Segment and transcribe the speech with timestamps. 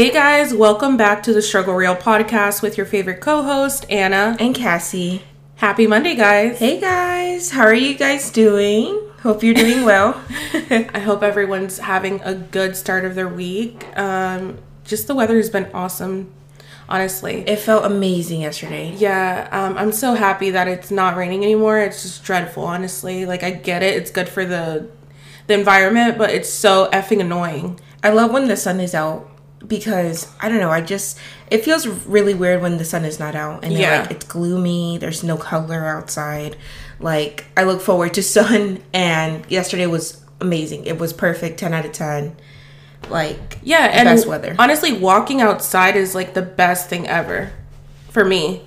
[0.00, 4.34] Hey guys, welcome back to the Struggle Real podcast with your favorite co host, Anna.
[4.40, 5.24] and Cassy.
[5.56, 6.58] Happy Monday, guys.
[6.58, 8.98] Hey guys, how are you guys doing?
[9.22, 10.18] Hope you're doing well.
[10.54, 13.84] I hope everyone's having a good start of their week.
[13.94, 16.32] Um, just the weather has been awesome,
[16.88, 17.44] honestly.
[17.46, 18.94] it felt amazing yesterday.
[18.96, 21.78] yeah, um, I'm so happy that it's not raining anymore.
[21.78, 23.26] It's just dreadful, honestly.
[23.26, 24.88] Like, I get it, it's good for the
[25.46, 27.78] the environment, but it's so effing annoying.
[28.02, 29.29] I love when the sun is out
[29.66, 31.18] because I don't know, I just
[31.50, 34.02] it feels really weird when the sun is not out and Yeah.
[34.02, 36.56] like it's gloomy, there's no color outside.
[36.98, 40.86] Like I look forward to sun and yesterday was amazing.
[40.86, 42.36] It was perfect, 10 out of 10.
[43.08, 44.54] Like Yeah, and best weather.
[44.58, 47.52] honestly, walking outside is like the best thing ever
[48.10, 48.62] for me.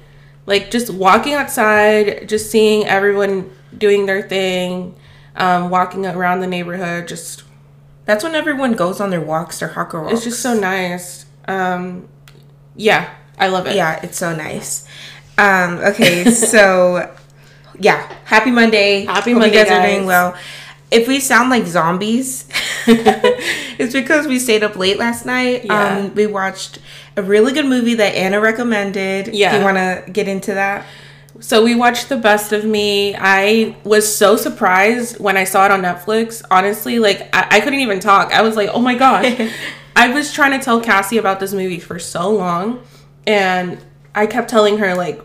[0.45, 4.95] Like just walking outside, just seeing everyone doing their thing,
[5.35, 7.43] um, walking around the neighborhood, just
[8.05, 10.13] That's when everyone goes on their walks, their hawker walks.
[10.13, 11.25] it's just so nice.
[11.47, 12.07] Um,
[12.75, 13.75] yeah, I love it.
[13.75, 14.87] Yeah, it's so nice.
[15.37, 17.13] Um, okay, so
[17.79, 19.05] yeah, happy Monday.
[19.05, 20.35] Happy Hope Monday, You guys, are doing well.
[20.91, 22.47] If we sound like zombies,
[22.87, 25.65] it's because we stayed up late last night.
[25.65, 25.97] Yeah.
[25.97, 26.77] Um, we watched
[27.17, 29.29] a really good movie that Anna recommended.
[29.33, 29.51] Yeah.
[29.53, 30.85] Do you want to get into that?
[31.43, 33.13] So we watched The Best of Me.
[33.19, 36.41] I was so surprised when I saw it on Netflix.
[36.49, 38.31] Honestly, like I, I couldn't even talk.
[38.31, 39.51] I was like, oh my gosh.
[39.95, 42.81] I was trying to tell Cassy about this movie for so long,
[43.27, 43.77] and
[44.15, 45.21] I kept telling her like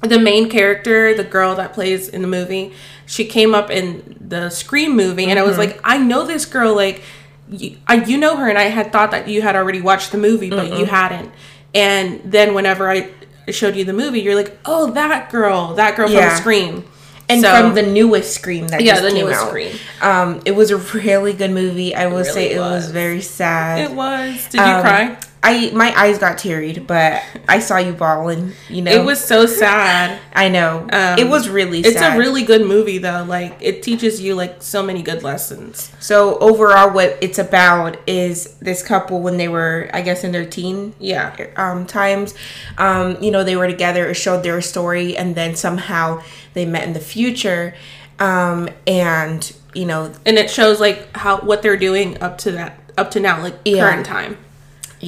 [0.00, 2.72] the main character, the girl that plays in the movie,
[3.06, 5.70] she came up in the Scream movie, and I was mm-hmm.
[5.76, 7.04] like, I know this girl, like,
[7.48, 10.18] you, I, you know her, and I had thought that you had already watched the
[10.18, 11.32] movie, but you hadn't.
[11.72, 13.10] And then whenever I
[13.52, 16.30] showed you the movie, you're like, oh, that girl, that girl Yeah.
[16.30, 16.84] from Scream,
[17.28, 19.48] And So- from the newest Scream that Yeah, just the came newest out.
[19.48, 19.72] Scream.
[20.00, 21.92] Um, it was a really good movie.
[21.92, 22.90] I will say really it was was.
[22.92, 23.80] very sad.
[23.80, 24.46] it was.
[24.48, 25.16] Did you Um, cry?
[25.48, 28.52] I my eyes got tearied, but I saw you bawling.
[28.68, 30.18] You know, It was so sad.
[30.34, 30.80] I know.
[30.92, 32.16] Um, it was really It's sad.
[32.16, 33.24] a really good movie though.
[33.26, 35.92] Like it teaches you like so many good lessons.
[36.00, 40.44] so overall what it's about is this couple when they were I guess in their
[40.44, 41.34] teen Yeah.
[41.56, 42.34] um times
[42.78, 46.22] um you know they were together it showed their story and then somehow
[46.54, 47.74] they met in the future
[48.18, 52.78] um and you know and it shows like how what they're doing up to that
[52.98, 53.82] up to now like Yeah.
[53.90, 54.38] current time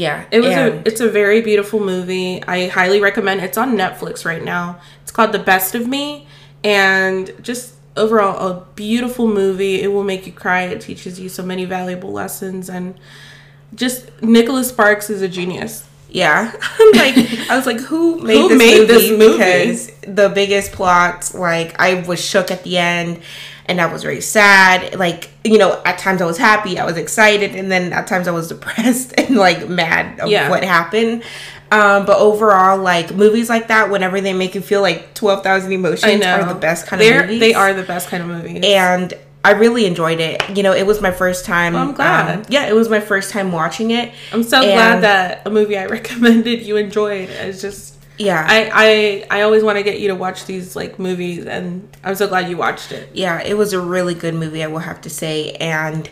[0.04, 3.68] yeah it was and- a it's a very beautiful movie i highly recommend it's on
[3.82, 4.64] netflix right now
[5.02, 6.26] it's called the best of me
[6.64, 8.52] and just overall a
[8.84, 12.94] beautiful movie it will make you cry it teaches you so many valuable lessons and
[13.74, 16.52] just nicholas sparks is a genius Yeah.
[17.02, 17.16] like
[17.50, 18.92] I was like, who made, Who this, made movie?
[18.94, 19.36] this movie?
[19.36, 19.80] Because
[20.20, 23.20] the biggest plot, like I was shook at the end
[23.68, 24.98] and I was very sad.
[24.98, 28.26] Like, you know, at times I was happy, I was excited, and then at times
[28.26, 30.48] I was depressed and like mad of Yeah.
[30.50, 31.22] what happened.
[31.70, 35.70] Um, but overall, like movies like that, whenever they make you feel like twelve thousand
[35.72, 37.40] emotions, are the best kind They're- of movies.
[37.40, 39.12] they are the best kind of movies and
[39.44, 40.42] I really enjoyed it.
[40.56, 41.76] You know, it was my first time.
[41.76, 42.38] I'm glad.
[42.38, 44.12] um, yeah, it was my first time watching it.
[44.32, 49.38] i'm so glad that a movie i recommended you enjoyed it's just Yeah, I, I
[49.38, 52.48] I always want to get you to watch these like movies, and I'm so glad
[52.50, 53.10] you watched it.
[53.14, 56.10] yeah, it was a really good movie, I will have to say, and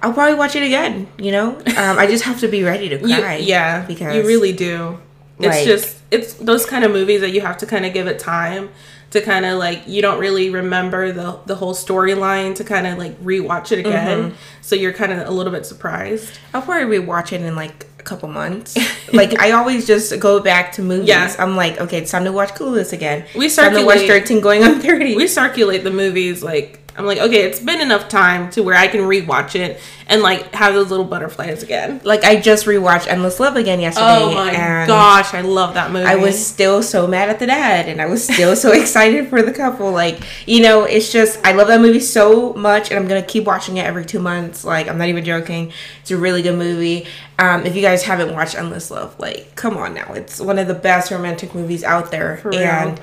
[0.00, 1.08] I'll probably watch it again.
[1.18, 3.36] You know, um, I just have to be ready to You- cry.
[3.36, 4.98] yeah, because you really do.
[5.38, 8.06] It's like- just it's those kind of movies that you have to kind of give
[8.06, 8.70] it time
[9.10, 12.96] to kind of like you don't really remember the the whole storyline to kind of
[12.98, 14.30] like rewatch it again.
[14.30, 14.36] Mm-hmm.
[14.62, 16.38] So you're kind of a little bit surprised.
[16.54, 18.76] I'll probably rewatch it in like couple months.
[19.12, 21.08] like I always just go back to movies.
[21.08, 21.34] Yeah.
[21.38, 23.26] I'm like, okay, it's time to watch Clueless again.
[23.34, 25.16] We It's time to watch 13 going on 30.
[25.16, 28.88] We circulate the movies like I'm like okay, it's been enough time to where I
[28.88, 32.00] can rewatch it and like have those little butterflies again.
[32.04, 34.06] like I just rewatched Endless Love again yesterday.
[34.06, 34.52] Oh my
[34.86, 36.04] gosh, I love that movie.
[36.04, 39.42] I was still so mad at the dad, and I was still so excited for
[39.42, 39.90] the couple.
[39.90, 43.44] Like, you know, it's just I love that movie so much, and I'm gonna keep
[43.44, 44.64] watching it every two months.
[44.64, 45.72] Like, I'm not even joking.
[46.02, 47.06] It's a really good movie.
[47.38, 50.68] Um, if you guys haven't watched Endless Love, like, come on now, it's one of
[50.68, 52.60] the best romantic movies out there, real.
[52.60, 53.00] and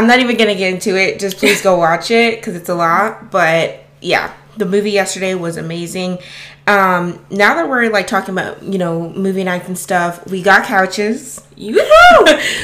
[0.00, 1.20] I'm not even gonna get into it.
[1.20, 3.30] Just please go watch it because it's a lot.
[3.30, 6.18] But yeah, the movie yesterday was amazing.
[6.66, 10.64] Um, now that we're like talking about you know movie nights and stuff, we got
[10.64, 11.44] couches.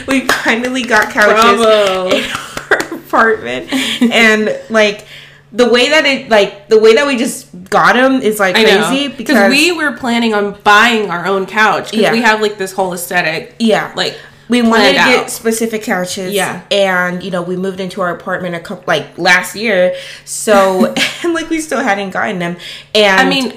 [0.08, 2.08] We finally got couches Bravo.
[2.08, 3.70] in our apartment,
[4.02, 5.06] and like
[5.52, 9.08] the way that it like the way that we just got them is like crazy
[9.08, 12.12] because we were planning on buying our own couch because Yeah.
[12.12, 13.54] we have like this whole aesthetic.
[13.58, 14.16] yeah Like
[14.48, 15.31] we wanted to get out.
[15.31, 16.62] specific couches Yeah.
[16.70, 19.94] and you know we moved into our apartment a couple like last year
[20.25, 20.94] so
[21.25, 22.56] and like we still hadn't gotten them
[22.94, 23.52] and I mean,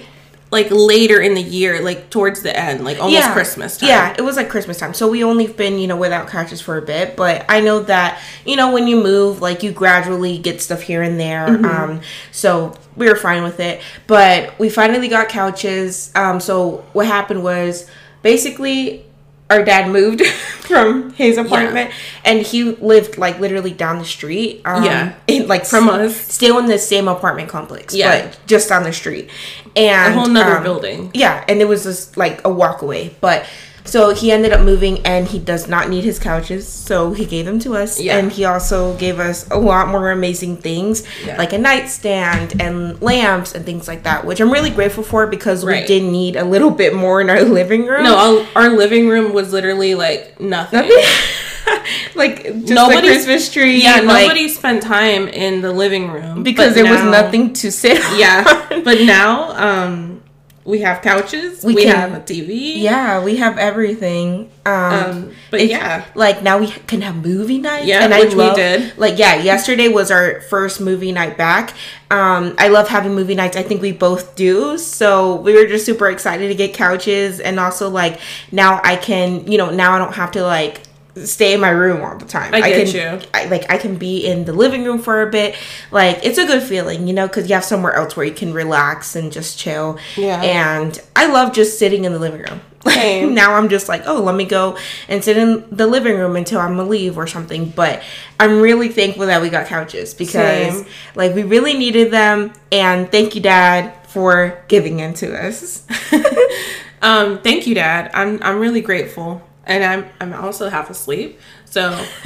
[0.51, 3.89] like later in the year, like towards the end, like almost Christmas time.
[3.89, 4.95] Yeah, it was like Christmas time.
[4.95, 7.15] So we only been, you know, without couches for a bit.
[7.15, 11.03] But I know that, you know, when you move, like you gradually get stuff here
[11.03, 11.47] and there.
[11.47, 11.65] Mm-hmm.
[11.65, 12.01] Um,
[12.31, 13.81] so we were fine with it.
[14.07, 16.11] But we finally got couches.
[16.15, 17.87] Um, so what happened was
[18.23, 19.05] basically
[19.49, 20.21] our dad moved
[20.61, 21.91] from his apartment
[22.23, 24.61] and he lived like literally down the street.
[24.65, 25.13] Um, Yeah.
[25.27, 26.15] in, like From s- us.
[26.15, 27.93] Still in the same apartment complex.
[27.95, 28.27] Yeah.
[28.27, 29.29] But just down the street.
[29.75, 31.11] And A whole nother um, building.
[31.13, 33.15] yeah, and it was just like a walk away.
[33.21, 33.45] But
[33.89, 37.45] so he ended up moving and he does not need his couches, so he gave
[37.45, 37.99] them to us.
[37.99, 38.17] Yeah.
[38.17, 41.37] And he also gave us a lot more amazing things, Yeah.
[41.37, 45.65] like a nightstand and lamps and things like that, which I'm really grateful for because
[45.65, 48.03] we did need a little bit more in our living room.
[48.03, 50.89] No, our, our living room was literally like nothing.
[52.15, 53.81] like just Nobody- the Christmas tree.
[53.83, 57.97] Yeah, like, nobody spent time in the living room because there was nothing to sit.
[58.17, 58.83] Yeah, on.
[58.83, 59.51] but now
[59.85, 60.21] um,
[60.65, 61.63] we have couches.
[61.63, 62.73] We We, can- have a TV.
[62.77, 64.49] yeah, we have everything.
[64.65, 67.85] Um, Um, but It's- yeah, like now we can have movie nights.
[67.85, 68.93] Yeah, and I which we did.
[68.97, 71.73] Like yeah, yesterday was our first movie night back.
[72.11, 73.55] Um, I love having movie nights.
[73.57, 74.77] I think we both do.
[74.77, 78.19] So we were just super excited to get couches, and also like
[78.51, 80.81] now I can, you know, now I don't have to like
[81.25, 82.53] stay in my room all the time.
[82.53, 83.27] I get can, you.
[83.33, 85.55] I, like I can be in the living room for a bit.
[85.91, 88.53] Like it's a good feeling, you know, because you have somewhere else where you can
[88.53, 89.97] relax and just chill.
[90.17, 90.41] Yeah.
[90.41, 92.61] And I love just sitting in the living room.
[92.87, 93.33] Same.
[93.33, 94.77] now I'm just like, oh, let me go
[95.09, 97.69] and sit in the living room until I'm gonna leave or something.
[97.69, 98.01] But
[98.39, 100.85] I'm really thankful that we got couches because Same.
[101.15, 102.53] like we really needed them.
[102.71, 105.85] And thank you, Dad, for giving them to us.
[107.01, 108.11] um, thank you, Dad.
[108.13, 111.95] I'm I'm really grateful, and I'm I'm also half asleep, so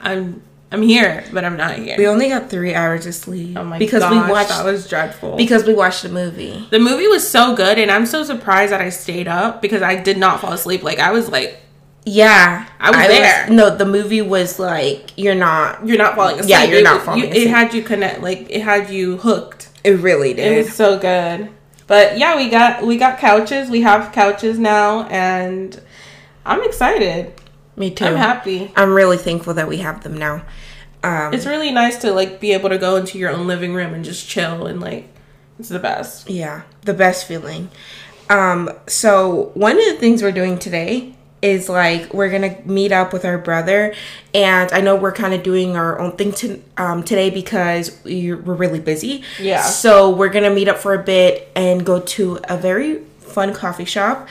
[0.00, 0.42] I'm
[0.72, 1.96] I'm here, but I'm not here.
[1.96, 4.88] we only got three hours of sleep oh my because gosh, we watched that was
[4.88, 5.36] dreadful.
[5.36, 6.66] because we watched the movie.
[6.70, 9.96] the movie was so good, and I'm so surprised that I stayed up because I
[9.96, 10.82] did not fall asleep.
[10.82, 11.60] Like I was like,
[12.04, 13.48] Yeah, I was there.
[13.50, 15.86] no, the movie was like you're not.
[15.86, 16.50] you're not falling asleep.
[16.50, 17.46] Yeah, you're It not falling you- asleep.
[17.46, 19.68] It had you connect, like it had you hooked.
[19.84, 20.52] It really did.
[20.52, 21.50] It was so good.
[21.86, 23.70] But yeah, we got we got couches.
[23.70, 25.80] We have couches now, and
[26.46, 27.32] I'm excited.
[27.76, 28.06] Me too.
[28.06, 28.72] I'm happy.
[28.76, 30.42] I'm really thankful that we have them now.
[31.02, 33.92] Um, It's really nice to like be able to go into your own living room
[33.94, 35.08] and just chill and like
[35.58, 36.30] it's the best.
[36.30, 37.68] Yeah, the best feeling.
[38.30, 41.12] Um, so one of the things we're doing today
[41.42, 43.94] is like we're gonna meet up with our brother,
[44.34, 48.32] and I know we're kind of doing our own thing to, um, today because we-
[48.32, 49.22] we're really busy.
[49.38, 49.62] Yeah.
[49.62, 53.84] So we're gonna meet up for a bit and go to a very fun coffee
[53.84, 54.26] shop,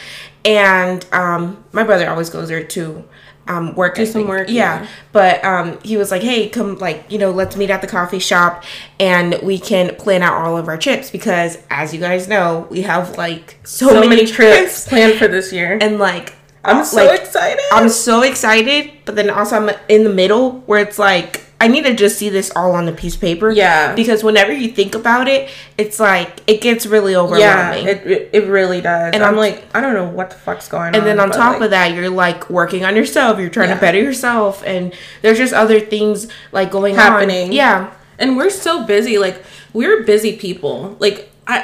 [0.46, 3.04] and um, my brother always goes there to
[3.48, 4.00] um, work.
[4.00, 4.82] I some work, yeah.
[4.82, 4.88] yeah.
[5.12, 8.20] But um, he was like, "Hey, come, like, you know, let's meet at the coffee
[8.20, 8.64] shop,
[9.00, 12.84] and we can plan out all of our trips because, as you guys know, we
[12.84, 15.78] have like so, So, many, trips, planned for this year.
[15.82, 17.64] and like, I'm so like, excited.
[17.72, 21.84] I'm so excited, but then also I'm in the middle where it's like I need
[21.86, 23.50] to just see this all on a piece of paper.
[23.52, 23.96] Yeah.
[23.96, 27.88] Because whenever you think about it, it's like it gets really yeah, overwhelming.
[27.88, 29.06] it, it it really does.
[29.08, 30.96] And And I'm I'm- like, I don't know what the fuck's going on.
[30.96, 33.40] and then on top like, of that, you're like working on yourself.
[33.40, 33.76] You're trying Yeah.
[33.76, 37.48] to better yourself, and there's just other things like going Happening.
[37.50, 37.52] on.
[37.54, 37.92] Yeah.
[38.20, 39.44] and we're so busy like
[39.74, 41.58] we're busy people like i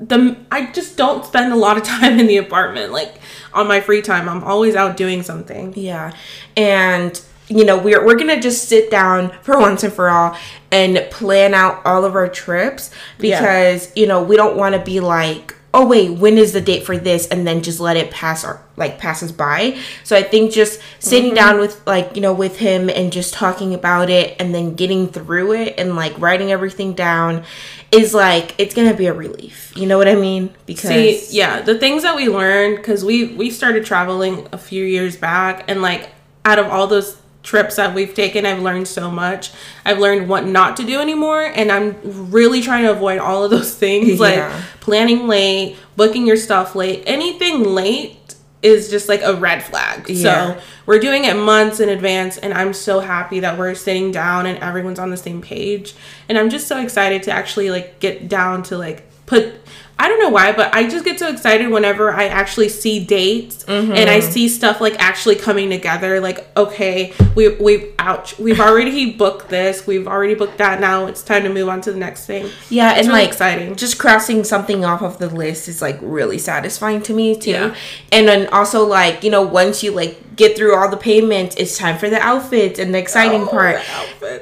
[0.00, 3.12] the i just don't spend a lot of time in the apartment like
[3.54, 6.10] on my free time i'm always out doing something Yeah.
[6.56, 7.12] And
[7.58, 10.36] you know, we're we're gonna just sit down for once and for all
[10.70, 13.40] and plan out all of our trips Yeah.
[13.40, 16.96] because, you know, we don't wanna be like, oh wait, when is the date for
[16.98, 17.26] this?
[17.28, 19.78] And then just let it pass our like passes by.
[20.04, 21.34] So I think just sitting Mm-hmm.
[21.36, 25.08] down with like, you know, with him and just talking about it and then getting
[25.08, 27.44] through it and like writing everything down
[27.90, 29.72] is like it's gonna be a relief.
[29.76, 30.54] You know what I mean?
[30.66, 34.84] Because see yeah the things that we learned because we we started traveling a few
[34.84, 36.10] years back and like
[36.44, 39.50] out of all those trips that we've taken i've learned so much
[39.84, 41.96] i've learned what not to do anymore and i'm
[42.30, 44.62] really trying to avoid all of those things like Yeah.
[44.80, 48.18] planning late booking your stuff late anything late
[48.62, 50.54] is just like a red flag Yeah.
[50.54, 54.46] so we're doing it months in advance and i'm so happy that we're sitting down
[54.46, 55.94] and everyone's on the same page
[56.28, 59.62] and i'm just so excited to actually like get down to like put
[60.02, 63.62] I don't know why, but I just get so excited whenever I actually see dates
[63.68, 64.30] and I mm-hmm.
[64.32, 66.18] see stuff like actually coming together.
[66.18, 70.80] Like, okay, we we've ouch, we've already booked this, we've already booked that.
[70.80, 72.50] Now it's time to move on to the next thing.
[72.68, 73.76] Yeah, It's and really like exciting.
[73.76, 77.50] Just crossing something off of the list is like really satisfying to me too.
[77.50, 77.76] Yeah.
[78.10, 81.78] And then also like, you know, once you like get through all the payments, it's
[81.78, 83.80] time for the outfits and the exciting Oh, part.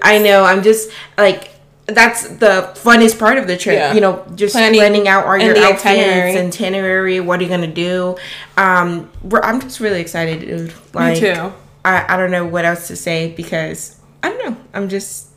[0.01, 1.51] I know, I'm just like
[1.95, 3.77] that's the funnest part of the trip.
[3.77, 3.93] Yeah.
[3.95, 6.37] You know, just Planning planning, out all your outfits, itinerary.
[6.39, 7.21] itinerary.
[7.21, 8.17] What are you gonna do?
[8.57, 9.11] Um,
[9.43, 10.73] I'm just really excited, dude.
[10.95, 11.53] Like, too.
[11.85, 14.57] I I don't know what else to say because I don't know.
[14.75, 15.29] I'm just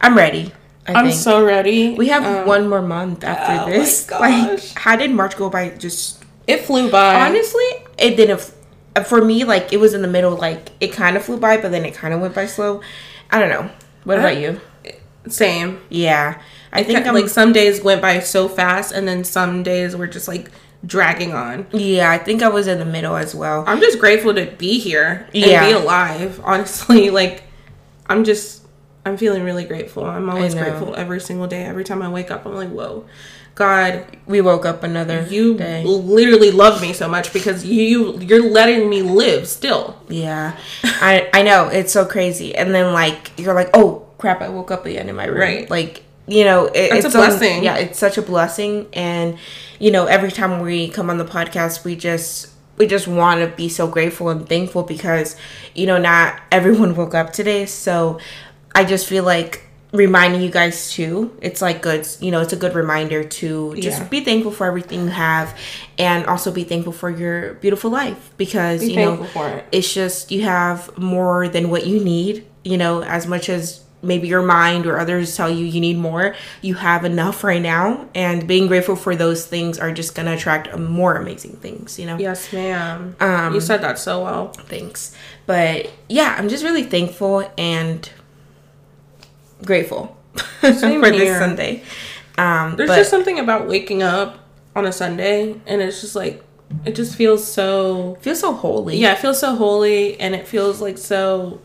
[0.00, 0.52] I'm ready.
[0.86, 1.20] I I'm think.
[1.20, 1.94] so ready.
[1.94, 4.10] We have Um, one more month after oh this.
[4.24, 5.70] Like, how did March go by?
[5.70, 7.26] Just It flew by.
[7.26, 7.64] honestly,
[7.98, 8.40] it didn't.
[9.06, 10.34] For me, like it was in the middle.
[10.36, 12.80] Like it kind of flew by, but then it kind of went by slow.
[13.30, 13.70] I don't know.
[14.04, 14.60] What about I- you?
[15.30, 15.80] Same.
[15.88, 16.40] Yeah,
[16.72, 20.28] I think like some days went by so fast, and then some days were just
[20.28, 20.50] like
[20.86, 21.66] dragging on.
[21.72, 23.64] Yeah, I think I was in the middle as well.
[23.66, 25.66] I'm just grateful to be here and Yeah.
[25.66, 26.40] be alive.
[26.44, 27.42] Honestly, like
[28.08, 28.62] I'm just
[29.04, 30.04] I'm feeling really grateful.
[30.04, 31.64] I'm always grateful every single day.
[31.64, 33.06] Every time I wake up, I'm like, whoa,
[33.54, 35.82] God, We woke up another you day.
[35.84, 39.96] literally love me so much because you you're letting me live still.
[40.08, 42.54] Yeah, I I know it's so crazy.
[42.54, 45.40] And then like you're like, oh crap, I woke up again in my room.
[45.40, 45.70] Right.
[45.70, 47.64] Like you know, it, it's a blessing.
[47.64, 48.86] yeah, it's such a blessing.
[48.92, 49.38] And
[49.78, 53.56] you know, every time we come on the podcast, we just we just want to
[53.56, 55.36] be so grateful and thankful because
[55.74, 57.64] you know not everyone woke up today.
[57.66, 58.18] So
[58.74, 62.56] I just feel like reminding you guys too it's like good you know it's a
[62.56, 64.08] good reminder to just Yeah.
[64.08, 65.56] be thankful for everything you have
[65.98, 69.64] and also be thankful for your beautiful life because Be you know it.
[69.72, 74.28] it's just you have more than what you need you know as much as maybe
[74.28, 78.46] your mind or others tell you you need more you have enough right now and
[78.46, 82.52] being grateful for those things are just gonna attract more amazing things you know Yes,
[82.52, 83.16] ma'am.
[83.20, 84.48] Um, you said that so well.
[84.52, 85.14] Thanks.
[85.46, 88.08] but yeah i'm just really thankful and
[89.64, 90.16] grateful
[90.60, 91.82] for this sunday
[92.36, 94.38] um There's but just something about waking up
[94.76, 96.44] on a Sunday and it's just like
[96.84, 100.80] it just feels so feels so holy yeah, it feels so holy and it feels
[100.80, 101.60] like so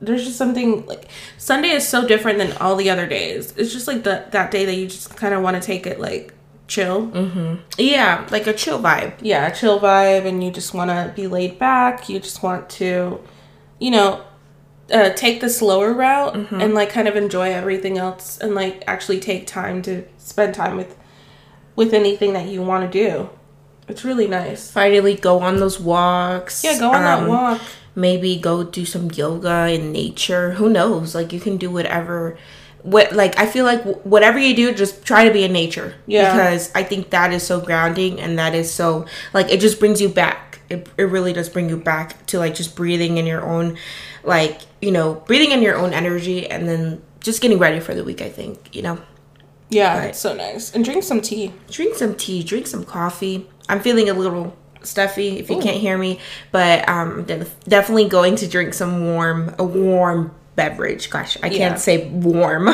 [0.00, 3.54] there's just something like Sunday is so different than all the other days.
[3.56, 5.98] It's just like the that day that you just kind of want to take it
[6.00, 6.32] like
[6.68, 7.10] chill.
[7.78, 11.58] yeah like a chill vibe Yeah, chill vibe and you just want to be laid
[11.58, 12.08] back.
[12.08, 13.20] You just want to
[13.78, 14.22] you know
[14.92, 16.60] uh, take the slower route Mm-hmm.
[16.60, 20.76] and like kind of enjoy everything else and like actually take time to spend time
[20.76, 20.96] with
[21.74, 23.28] with anything that you want to do.
[23.88, 24.70] It's really nice.
[24.70, 27.60] finally go on those walks Yeah, go on that um, walk.
[27.96, 32.36] Maybe go do some yoga in nature who knows like you can do whatever
[32.82, 35.94] what like i feel like wh- whatever you do just try to be in nature
[36.06, 36.32] Yeah.
[36.32, 40.00] because i think that is so grounding and that is so like it just brings
[40.00, 43.42] you back it, it really does bring you back to like just breathing in your
[43.44, 43.76] own
[44.22, 48.04] like you know breathing in your own energy and then just getting ready for the
[48.04, 48.98] week i think you know
[49.68, 50.10] Yeah, Right.
[50.10, 50.72] it's so nice.
[50.74, 51.50] And drink some tea.
[51.72, 53.48] drink some tea, drink some coffee.
[53.68, 54.54] I'm feeling a little
[54.86, 55.62] stuffy if you Ooh.
[55.62, 56.18] can't hear me,
[56.52, 61.10] but um, def- definitely going to drink some warm, a warm beverage.
[61.10, 61.58] Gosh, I Yeah.
[61.58, 62.68] can't say warm.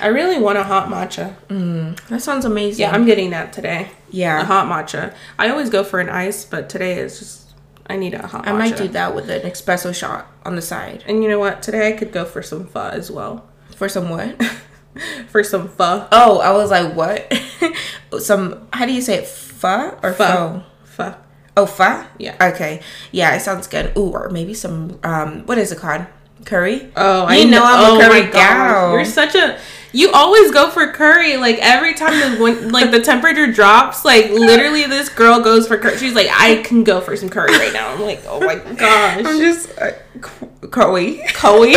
[0.00, 1.34] I really want a hot matcha.
[2.08, 2.82] that sounds amazing.
[2.82, 3.88] Yeah, I'm getting that today.
[4.10, 4.42] Yeah.
[4.42, 5.14] A hot matcha.
[5.38, 7.38] I always go for an ice, but today is just
[7.86, 8.58] I need a hot I matcha.
[8.58, 11.62] might do that with an espresso shot on the side And you know what?
[11.62, 13.48] Today I could go for some pho as well.
[13.76, 14.40] for some what?
[15.28, 16.06] For some pho.
[16.12, 17.32] oh, I was like, what?
[18.18, 19.26] some how do you say it?
[19.26, 20.26] Pho or Pho.
[20.26, 20.62] pho?
[20.84, 21.14] Pho.
[21.56, 22.04] Oh, pho.
[22.18, 22.36] Yeah.
[22.40, 22.80] Okay.
[23.10, 23.96] Yeah, it sounds good.
[23.96, 26.06] Ooh, or maybe some um, what is it called?
[26.44, 26.90] Curry.
[26.96, 28.32] Oh, You know I'm a curry my gosh.
[28.32, 28.92] gal.
[28.92, 29.58] You're such a.
[29.92, 31.36] You always go for curry.
[31.36, 35.76] Like every time the when, like the temperature drops, like literally this girl goes for
[35.76, 35.98] curry.
[35.98, 37.92] She's like, I can go for some curry right now.
[37.92, 39.18] I'm like, oh my gosh.
[39.24, 39.92] I'm just uh,
[40.70, 41.22] curry.
[41.34, 41.74] Chloe,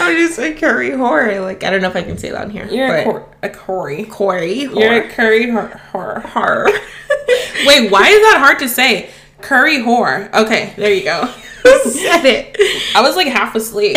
[0.00, 1.40] I'm just a curry whore.
[1.42, 2.66] Like I don't know if I can say that on here.
[2.66, 4.04] you're a, cor- a curry.
[4.04, 6.22] curry You're a curry whore.
[6.22, 6.66] whore.
[7.66, 9.10] Wait, why is that hard to say?
[9.40, 10.32] Curry whore.
[10.32, 11.26] Okay, there you go.
[11.84, 12.56] Said it?
[12.96, 13.96] I was like half asleep.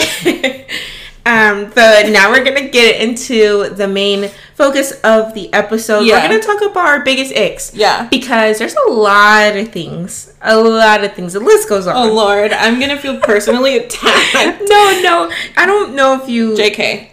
[1.26, 6.02] Um, but now we're gonna get into the main focus of the episode.
[6.02, 6.22] Yeah.
[6.22, 7.74] We're gonna talk about our biggest icks.
[7.74, 8.08] Yeah.
[8.10, 10.34] Because there's a lot of things.
[10.42, 11.34] A lot of things.
[11.34, 11.96] The list goes on.
[11.96, 14.62] Oh lord, I'm gonna feel personally attacked.
[14.70, 15.32] no, no.
[15.58, 17.10] I don't know if you JK.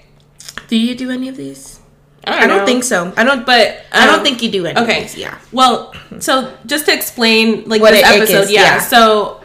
[0.69, 1.81] do you do any of these?
[2.25, 3.13] I I don't, don't think so.
[3.17, 5.09] I don't But I don't um, think you do any Okay.
[5.17, 5.39] Yeah.
[5.51, 8.61] Well, so just to explain, like What this episode, is, yeah.
[8.77, 8.79] yeah.
[8.81, 9.42] So,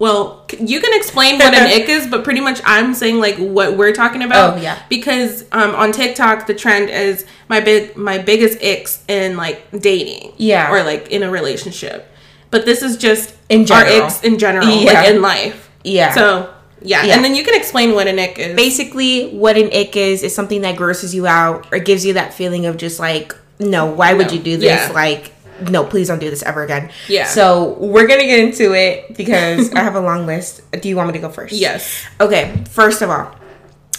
[0.00, 3.76] well, you can explain what an ick is, but pretty much I'm saying like what
[3.76, 4.54] we're talking about.
[4.58, 4.82] Oh, yeah.
[4.88, 10.32] Because um, on TikTok, the trend is my big my biggest icks in like dating,
[10.38, 10.72] Yeah.
[10.72, 12.10] or like in a relationship.
[12.50, 14.06] But this is just In our general.
[14.06, 14.92] icks in general, Yeah.
[14.92, 15.70] like in life.
[15.84, 16.12] Yeah.
[16.14, 16.52] So
[16.82, 17.04] yeah.
[17.04, 17.14] Yeah.
[17.14, 18.56] and then you can explain what an ick is.
[18.56, 22.32] basically what an ick is is something that grosses you out or gives you that
[22.32, 24.90] feeling of just like no why would you do this Yeah.
[24.94, 25.30] like
[25.68, 27.26] no please don't do this ever again Yeah.
[27.26, 31.08] so we're gonna get into it because i have a long list do you want
[31.08, 32.04] me to go first yes.
[32.20, 33.34] okay first of all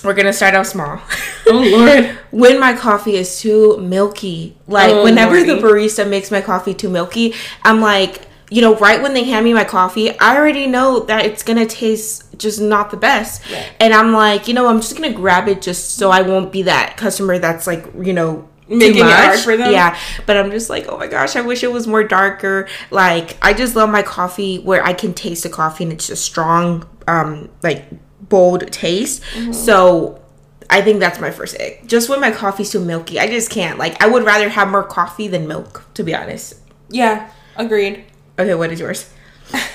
[0.04, 1.00] We're gonna start off small.
[1.46, 2.18] Oh lord.
[2.32, 6.90] when my coffee is too milky, like Oh, whenever the barista makes my coffee too
[6.90, 11.02] milky, I'm like, you know, right when they hand me my coffee, I already know
[11.06, 13.70] that it's gonna taste just not the best, Right.
[13.80, 16.64] and I'm like, you know, I'm just gonna grab it just so I won't be
[16.64, 18.50] that customer that's like, you know.
[18.78, 19.72] Making it hard for them?
[19.72, 22.68] Yeah, but I'm just like, oh my gosh, I wish it was more darker.
[22.90, 26.24] Like, I just love my coffee where I can taste the coffee and it's just
[26.24, 27.86] strong, um, like
[28.22, 29.24] bold taste.
[29.34, 29.52] Mm-hmm.
[29.52, 30.22] So
[30.70, 31.86] I think that's my first ick.
[31.86, 33.78] Just when my coffee's too milky, I just can't.
[33.78, 36.56] Like, I would rather have more coffee than milk, to be honest.
[36.90, 38.06] Yeah, agreed.
[38.40, 39.12] Okay, what is yours?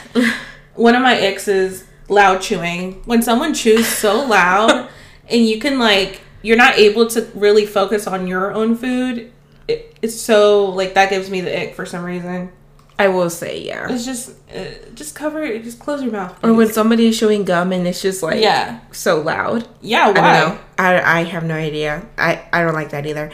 [0.74, 3.02] One of my icks is loud chewing.
[3.04, 4.88] When someone chews so loud
[5.28, 9.32] and you can like you're not able to really focus on your own food,
[9.68, 12.52] it, it's so like that gives me the ick for some reason.
[12.98, 13.92] I will say, yeah.
[13.92, 16.34] It's just uh, just cover it, just close your mouth.
[16.42, 18.80] Or when somebody is chewing gum and it's just like Yeah.
[18.92, 19.68] so loud.
[19.82, 20.58] Yeah, I don't know.
[20.78, 22.06] I, I have no idea.
[22.16, 23.30] I, I don't like that either.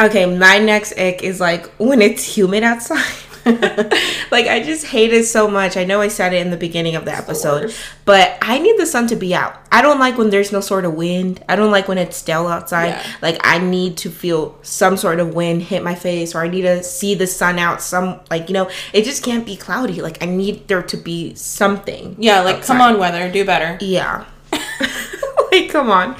[0.00, 3.04] Okay, my next ick is like when it's humid outside.
[4.30, 5.76] like I just hate it so much.
[5.76, 7.80] I know I said it in the beginning of the episode, worst.
[8.04, 9.56] but I need the sun to be out.
[9.72, 11.42] I don't like when there's no sort of wind.
[11.48, 12.88] I don't like when it's still outside.
[12.88, 13.06] Yeah.
[13.22, 16.62] Like I need to feel some sort of wind hit my face or I need
[16.62, 20.02] to see the sun out some like you know, it just can't be cloudy.
[20.02, 22.16] Like I need there to be something.
[22.18, 23.78] Yeah, like come on, weather, do better.
[23.80, 24.26] Yeah.
[25.52, 26.16] like come on.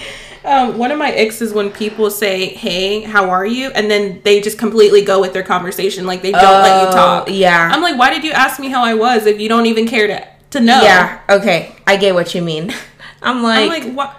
[0.48, 4.20] Um, one of my icks is when people say, "Hey, how are you?" and then
[4.24, 7.28] they just completely go with their conversation, like they don't let you Oh, talk.
[7.30, 7.68] yeah.
[7.72, 10.06] I'm like, why did you ask me how I was if you don't even care
[10.06, 10.80] to to know?
[10.82, 11.74] Yeah, okay.
[11.86, 12.72] I get what you mean.
[13.22, 14.16] I'm like, I'm like, what?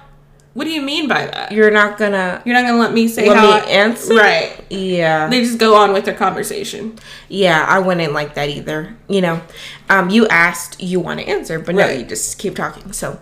[0.59, 1.53] What do you mean by that?
[1.53, 4.13] you're not gonna You're not gonna let me say let how me I- answer?
[4.13, 4.59] right?
[4.69, 5.29] Yeah.
[5.29, 6.99] They just go on with their conversation.
[7.29, 8.93] Yeah, I wouldn't like that either.
[9.07, 9.41] You know,
[9.89, 12.91] um, you asked, you want to answer, but no, you just keep talking.
[12.91, 13.17] So,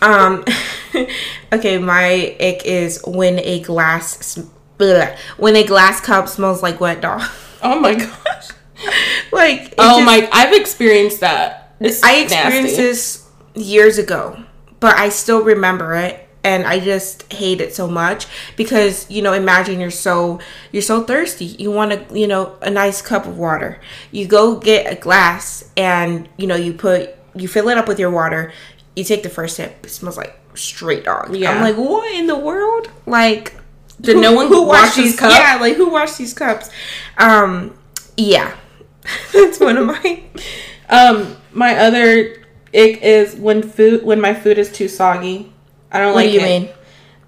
[0.00, 0.46] um,
[1.52, 4.38] okay, my ick is when a glass,
[4.78, 7.20] bleh, when a glass cup smells like wet dog.
[7.60, 8.48] Oh my gosh.
[9.32, 10.28] like, Oh just- my!
[10.32, 11.74] I've experienced that.
[11.80, 12.82] It's I experienced nasty.
[12.82, 14.42] this years ago,
[14.80, 19.34] but I still remember it and I just hate it so much because you know
[19.34, 20.40] imagine you're so
[20.72, 21.44] you're so thirsty.
[21.44, 23.80] You want a you know a nice cup of water.
[24.12, 27.98] You go get a glass and you know you put you fill it up with
[27.98, 28.50] your water.
[28.96, 29.84] You take the first sip.
[29.84, 31.36] It smells like straight dog.
[31.36, 31.52] Yeah.
[31.52, 32.90] i'm like what in the world?
[33.04, 33.54] Like
[34.00, 35.34] Did no one who washed these cups?
[35.34, 36.70] yeah like who washed these cups?
[37.18, 37.76] Um
[38.16, 38.56] yeah.
[39.34, 40.22] That's one of my
[40.88, 42.36] Um, my other
[42.72, 45.52] ick is when food when my food is too soggy.
[45.92, 46.44] I don't what like do you it.
[46.60, 46.68] mean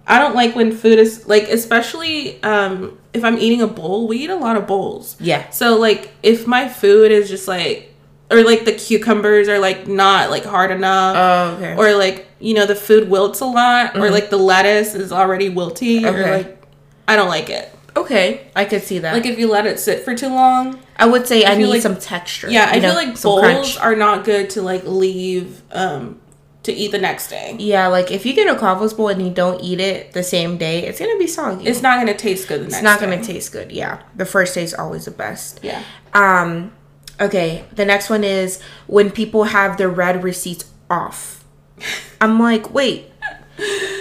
[0.06, 4.08] I don't like when food is like, especially um, if I'm eating a bowl.
[4.08, 5.16] We eat a lot of bowls.
[5.20, 7.94] yeah So like, if my food is just like,
[8.30, 12.54] or like the cucumbers are like not like hard enough, oh okay or like you
[12.54, 14.10] know the food wilts a lot, or Mhm.
[14.12, 16.62] like the lettuce is already wilty, or like
[17.08, 17.72] I don't like it.
[17.96, 19.12] Okay, I could see that.
[19.14, 20.78] Like if you let it sit for too long.
[20.96, 22.48] I would say I, feel need like- some texture.
[22.48, 23.78] Yeah, I you feel like bowls crunch.
[23.78, 26.19] are not good to like leave um
[26.64, 27.56] to eat the next day.
[27.58, 30.58] Yeah, like if you get a Cava's bowl and you don't eat it the same
[30.58, 31.66] day, it's gonna be soggy.
[31.66, 33.06] It's not gonna taste good the It's not day.
[33.06, 33.72] gonna taste good.
[33.72, 35.60] Yeah, the first day is always the best.
[35.62, 35.82] Yeah.
[36.12, 36.72] Um,
[37.20, 41.44] okay, the next one is when people have their read receipts off.
[42.20, 43.06] I'm like, wait.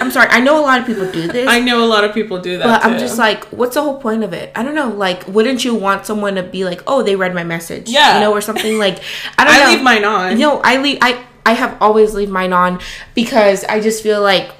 [0.01, 0.27] I'm sorry.
[0.29, 1.45] I know a lot of people do this.
[1.49, 2.63] I know a lot of people do that.
[2.81, 4.53] But I'm just like, what's the whole point of it?
[4.55, 4.87] I don't know.
[4.87, 7.89] Like, wouldn't you want someone to be like, oh, they read my message?
[7.89, 8.15] Yeah.
[8.15, 8.99] You know, or something like,
[9.37, 9.71] I don't I know.
[9.71, 10.39] leave mine on.
[10.39, 10.99] No, I leave.
[11.01, 12.79] I I have always leave mine on
[13.15, 14.51] because I just feel like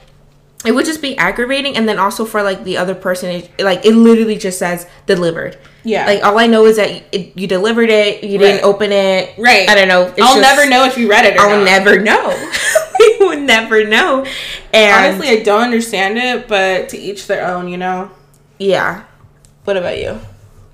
[0.65, 3.85] it would just be aggravating, and then also for like the other person, it, like
[3.85, 5.57] it literally just says delivered.
[5.85, 6.05] Yeah.
[6.05, 8.23] Like all I know is that it, you delivered it.
[8.23, 9.37] You didn't open it.
[9.37, 9.69] Right.
[9.69, 10.07] I don't know.
[10.07, 11.65] It's I'll just- never know if you read it or I'll not.
[11.65, 12.49] never know.
[12.99, 14.25] we would never know.
[14.73, 18.11] And Honestly, I don't understand it, but to each their own, you know.
[18.57, 19.03] yeah.
[19.63, 20.19] What about you?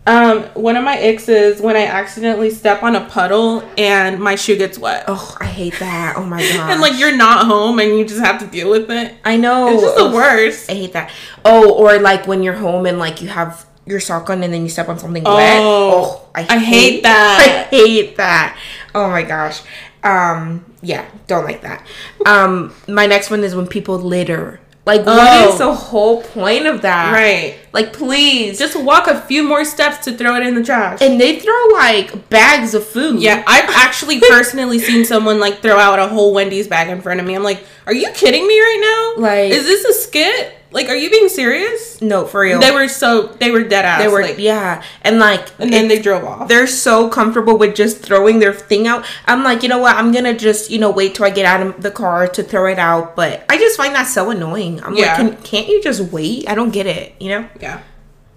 [0.08, 4.56] Um, one of my is when I accidentally step on a puddle and my shoe
[4.56, 5.06] gets wet.
[5.08, 6.16] Oh, I hate that.
[6.16, 6.70] Oh my god.
[6.76, 9.16] And like you're not home and you just have to deal with it.
[9.24, 9.70] I know.
[9.70, 10.70] It's just the worst.
[10.70, 11.12] I hate that.
[11.44, 14.62] Oh, or like when you're home and like you have your sock on and then
[14.64, 15.60] you step on something wet.
[15.62, 17.68] Oh, I, I hate that.
[17.72, 18.60] I hate that.
[18.94, 19.62] Oh my gosh.
[20.04, 21.86] Um, yeah, don't like that.
[22.28, 24.60] Um, my next one is when people litter.
[24.86, 25.52] Like, what Oh.
[25.52, 27.12] is the whole point of that?
[27.12, 27.56] Right.
[27.74, 28.60] Like, please.
[28.60, 31.00] Just walk a few more steps to throw it in the trash.
[31.02, 33.20] and they throw like bags of food.
[33.20, 37.20] Yeah, I've actually personally seen someone like throw out a whole Wendy's bag in front
[37.20, 37.34] of me.
[37.34, 39.22] I'm like, are you kidding me right now?
[39.24, 40.54] Like- is this a skit?
[40.76, 42.02] Like, are you being serious?
[42.02, 42.60] No, for real.
[42.60, 44.02] They were so they were dead ass.
[44.02, 46.50] They were like, yeah, and like and then it- they drove off.
[46.50, 49.06] they're so comfortable with just throwing their thing out.
[49.26, 49.96] I'm like, you know what?
[49.96, 52.66] I'm gonna just you know wait till I get out of the car to throw
[52.70, 53.16] it out.
[53.16, 54.84] But I just find that so annoying.
[54.84, 55.16] I'm Yeah.
[55.16, 56.50] like, can, can't you just wait?
[56.50, 57.16] I don't get it.
[57.22, 57.50] You know?
[57.62, 57.82] Yeah.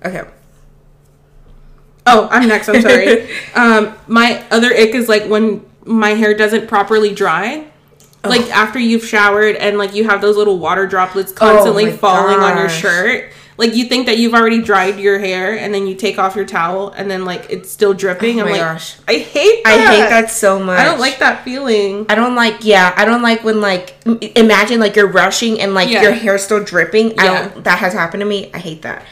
[0.06, 0.22] Okay.
[2.06, 2.68] Oh, I'm next.
[2.68, 3.28] I'm sorry.
[3.54, 7.66] um, my other ick is like when my hair doesn't properly dry.
[8.28, 12.38] Like after you've showered and like you have those little water droplets constantly Oh falling
[12.40, 13.32] on your shirt.
[13.56, 16.44] Like you think that you've already dried your hair and then you take off your
[16.44, 18.38] towel and then like it's still dripping.
[18.38, 18.96] Oh I'm my like, gosh.
[19.08, 19.72] I hate that.
[19.74, 20.78] I hate that so much.
[20.78, 22.06] I don't like that feeling.
[22.08, 22.58] I don't like.
[22.64, 23.96] Yeah, I don't like when like
[24.36, 26.02] imagine like you're rushing and like Yeah.
[26.02, 27.18] your hair's still dripping.
[27.18, 27.48] I Yeah.
[27.48, 27.64] don't.
[27.64, 28.48] That has happened to me.
[28.54, 29.04] I hate that.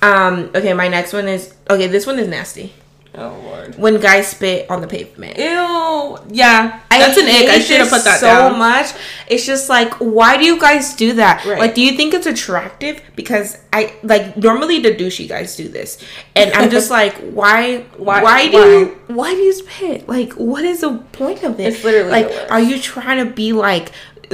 [0.00, 0.50] Um.
[0.54, 1.86] Okay, my next one is okay.
[1.86, 2.72] This one is nasty.
[3.12, 3.74] Oh lord.
[3.76, 5.36] When guys spit on the pavement.
[5.36, 6.18] Ew.
[6.30, 6.80] Yeah.
[6.90, 7.48] That's an ick.
[7.48, 8.58] I should have put that so down.
[8.58, 8.92] much.
[9.26, 11.44] It's just like, why do you guys do that?
[11.44, 11.58] Right.
[11.58, 13.00] Like, do you think it's attractive?
[13.16, 15.98] Because I like normally the douchey guys do this,
[16.36, 17.78] and I'm just like, why?
[17.96, 18.66] Why- Why, do why?
[18.66, 19.00] you?
[19.08, 20.08] Why do you spit?
[20.08, 21.76] Like, what is the point of this?
[21.76, 23.90] It's literally like, are you trying to be like?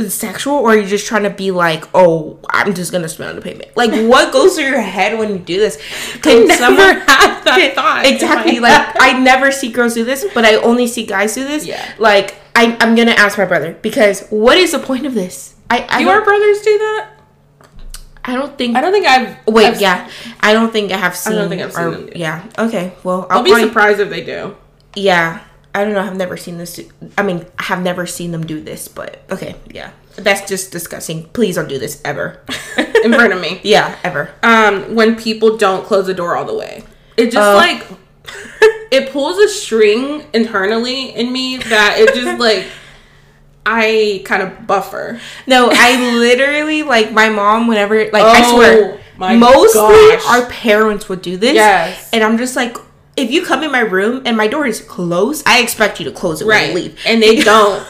[0.08, 3.40] Sexual or are you just trying to be like oh i'm just gonna smell the
[3.40, 5.76] pavement like what goes through your head when you do this
[6.20, 10.44] can never someone had that thought exactly like i never see girls do this but
[10.44, 11.94] i only see guys do this Yeah.
[11.98, 15.86] like I, i'm gonna ask my brother because what is the point of this i
[15.88, 17.10] i, Do our brothers do that?
[18.28, 19.36] I don't think I don't think I've.
[19.46, 21.90] wait I've- yeah i don't think i have seen I don't think I've seen or-
[21.92, 24.56] them yeah okay well I'll i'll be surprised if they do.
[24.94, 25.42] yeah
[25.76, 26.80] i don't know i've never seen this
[27.18, 31.24] i mean i have never seen them do this but okay yeah that's just disgusting
[31.34, 32.40] please don't do this ever
[33.04, 33.60] in front of me.
[33.62, 36.82] yeah ever Um, when people don't close the door all the way,
[37.16, 37.54] it just Oh.
[37.56, 37.84] like
[38.90, 42.64] it pulls a string internally in me that it just like
[43.68, 45.20] I kind of buffer.
[45.46, 50.26] No, I literally like my mom whenever like I Oh, swear my mostly gosh.
[50.28, 51.54] our parents would do this.
[51.54, 52.08] Yes.
[52.12, 52.76] And I'm just like
[53.16, 56.12] if you come in my room and my door is closed, I expect you to
[56.12, 56.98] close it when you leave.
[57.06, 57.82] and they don't.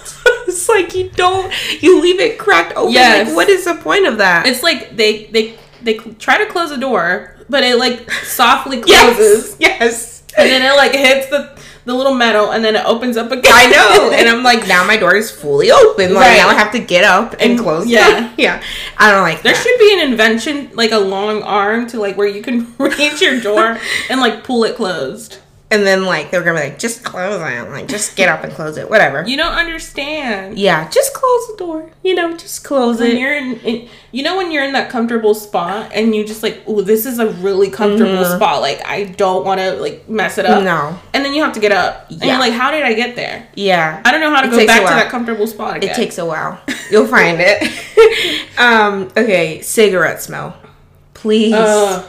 [0.49, 2.93] it's like you don't you leave it cracked open.
[2.93, 3.27] Yes.
[3.29, 4.47] Like what is the point of that?
[4.47, 9.57] It's like they they they try to close the door, but it like softly closes,
[9.59, 9.81] yes.
[9.81, 10.16] Yes.
[10.37, 13.53] And then it like hits the the little metal, and then it opens up again.
[13.55, 14.11] I know.
[14.17, 16.15] And I'm like now my door is fully open.
[16.15, 16.37] Like Right.
[16.39, 17.87] now I have to get up and, And- close.
[17.87, 18.33] yeah.
[18.39, 18.61] yeah.
[18.99, 19.63] I don't like There that.
[19.63, 23.41] should be an invention, like a long arm to like where you can reach your
[23.41, 23.79] door
[24.11, 25.39] and like pull it closed.
[25.69, 27.71] And then like they're gonna be like, just close it.
[27.71, 28.89] Like just get up and close it.
[28.89, 29.27] Whatever.
[29.27, 30.59] You don't understand.
[30.59, 31.91] Yeah, just close the door.
[32.05, 33.19] You know, just close When it.
[33.19, 36.63] you're in, in, you know, when you're in that comfortable spot and you just like,
[36.69, 38.61] oh, this is a really comfortable spot.
[38.61, 40.59] Like, I don't want to like mess it up.
[40.59, 40.65] Mm-hmm.
[40.67, 40.99] No.
[41.13, 42.11] And then you have to get up.
[42.11, 42.27] And Yeah.
[42.33, 43.49] you're like, how did I get there?
[43.55, 44.03] Yeah.
[44.05, 45.91] I don't know how to It go back to that comfortable spot again.
[45.91, 46.61] It takes a while.
[46.93, 48.49] You'll find it.
[48.59, 50.57] um, okay, cigarette smell.
[51.15, 51.55] Please.
[51.55, 52.09] Ugh.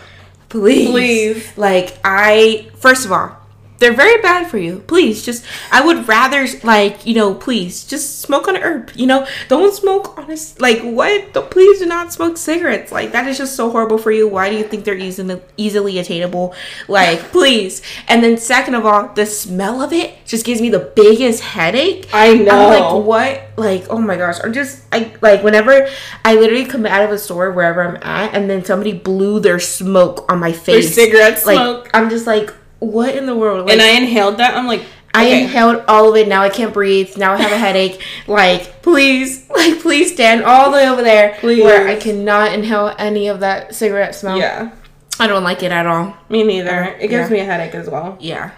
[0.50, 0.90] please.
[0.92, 1.58] please.
[1.58, 3.37] Like I first of all,
[3.80, 4.80] they're very bad for you.
[4.88, 8.92] Please, just I would rather like, you know, please just smoke on a herb.
[8.96, 11.34] You know, don't smoke on a like what?
[11.34, 12.92] Don't, please do not smoke cigarettes.
[12.92, 14.28] Like that is just so horrible for you.
[14.28, 16.56] Why do you think they're easily easily attainable?
[16.88, 17.82] Like, please.
[18.08, 22.08] And then second of all, the smell of it just gives me the biggest headache.
[22.14, 22.70] I I'm know.
[22.70, 23.44] like, what?
[23.58, 24.40] Like, oh my gosh.
[24.44, 25.88] Or just, I like, whenever
[26.24, 29.60] I literally come out of a store, wherever I'm at, and then somebody blew their
[29.60, 30.94] smoke on my face.
[30.94, 31.90] cigarette like, smoke.
[31.94, 33.66] I'm just like, what in the world?
[33.66, 34.56] Like, and I inhaled that.
[34.56, 36.28] I'm like, I inhaled all of it.
[36.28, 37.18] Now I can't breathe.
[37.18, 38.02] Now I have a headache.
[38.28, 41.64] Like, please, like, please stand all the way over there Please.
[41.64, 44.38] where I cannot inhale any of that cigarette smell.
[44.38, 44.72] Yeah.
[45.20, 46.16] I don't like it at all.
[46.30, 46.84] Me neither.
[47.00, 47.34] It gives Yeah.
[47.34, 48.18] me a headache as well.
[48.20, 48.52] Yeah.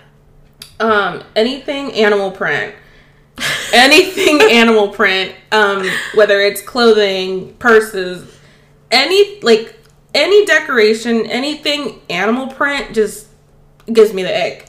[0.82, 2.75] Um, anything animal print.
[3.73, 5.34] anything animal print.
[5.53, 8.38] Um, whether it's clothing, purses,
[8.91, 9.75] any like
[10.13, 13.27] any decoration, anything animal print just
[13.93, 14.67] gives me the ick.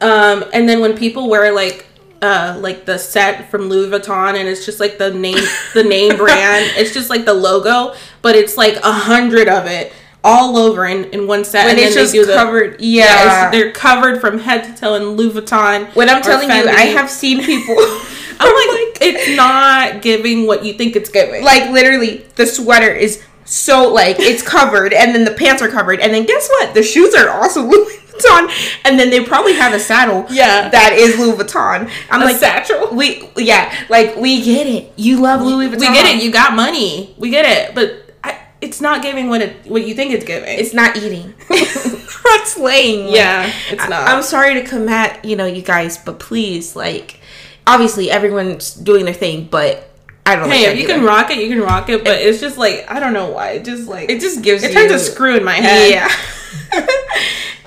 [0.00, 1.86] Um, and then when people wear like
[2.22, 5.38] uh like the set from Louis Vuitton and it's just like the name
[5.74, 9.92] the name brand, it's just like the logo, but it's like a hundred of it
[10.22, 11.64] all over in, in one set.
[11.64, 13.50] When and it's then just they do the- covered- yeah, yeah.
[13.50, 15.94] they're covered from head to toe in Louis Vuitton.
[15.96, 17.74] When I'm telling you, I have seen people.
[18.42, 21.42] I'm like, it's not giving what you think it's giving.
[21.44, 26.00] like literally the sweater is so like it's covered and then the pants are covered
[26.00, 29.72] and then guess what the shoes are also Louis Vuitton and then they probably have
[29.72, 30.68] a saddle Yeah.
[30.68, 32.94] that is Louis Vuitton I'm a like satchel.
[32.94, 36.22] we yeah like we get it you love Louis Vuitton We get it.
[36.22, 37.14] You got money.
[37.18, 37.74] We get it.
[37.74, 40.58] But I, it's not giving what it what you think it's giving.
[40.58, 44.08] it's not eating It's not slaying Like, yeah, it's not.
[44.08, 47.20] I'm sorry to come at you know you guys but please like
[47.66, 49.86] obviously everyone's doing their thing but
[50.26, 50.50] I don't.
[50.50, 52.04] Hey, like if you can rock it, you can rock it.
[52.04, 53.52] But it's just like I don't know why.
[53.52, 55.90] It just like It just gives it turns you- a screw in my head.
[55.90, 56.86] Yeah.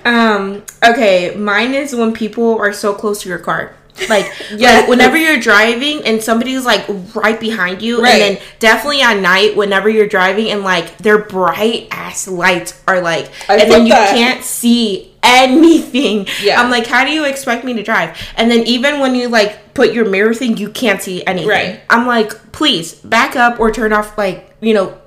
[0.06, 0.64] Um.
[0.86, 1.36] Okay.
[1.36, 3.76] Mine is when people are so close to your car.
[4.10, 4.72] Like, Yeah.
[4.80, 6.84] like whenever you're driving and somebody's like
[7.16, 8.14] right behind you, Right.
[8.22, 13.02] and then definitely at night whenever you're driving and like their bright ass lights are
[13.02, 14.16] like, I and then you that.
[14.16, 16.28] can't see anything.
[16.42, 16.60] Yeah.
[16.60, 18.18] I'm like, how do you expect me to drive?
[18.36, 21.48] And then even when you like put your mirror thing, you can't see anything.
[21.50, 21.82] Right.
[21.90, 24.98] I'm like, please back up or turn off like you know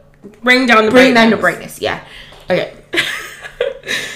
[0.42, 1.78] Bring down the bring down the brightness.
[1.78, 1.82] brightness.
[1.82, 2.04] Yeah.
[2.48, 2.72] Okay.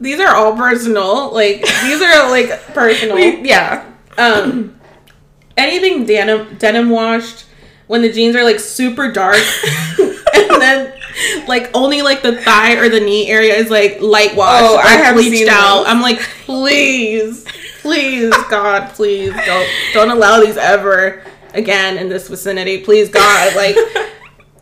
[0.00, 1.32] These are all personal.
[1.32, 3.18] Like these are like personal.
[3.18, 3.90] yeah.
[4.18, 4.78] um,
[5.56, 7.46] anything denim denim washed
[7.86, 9.36] when the jeans are like super dark,
[9.98, 10.92] and then
[11.46, 14.64] like only like the thigh or the knee area is like light washed.
[14.64, 15.78] Oh, I have bleached seen out.
[15.84, 15.86] those.
[15.88, 17.44] I'm like, please,
[17.80, 21.22] please, God, please don't don't allow these ever
[21.54, 22.82] again in this vicinity.
[22.82, 23.76] Please, God, like.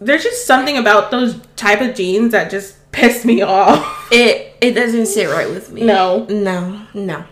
[0.01, 4.09] There's just something about those type of jeans that just piss me off.
[4.11, 5.83] It it doesn't sit right with me.
[5.83, 6.25] No.
[6.29, 6.87] No.
[6.95, 7.25] No.